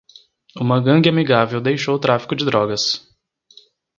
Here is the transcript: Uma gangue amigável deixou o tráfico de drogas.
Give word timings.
Uma 0.55 0.81
gangue 0.81 1.09
amigável 1.11 1.61
deixou 1.61 1.95
o 1.95 1.99
tráfico 1.99 2.35
de 2.35 2.43
drogas. 2.43 3.07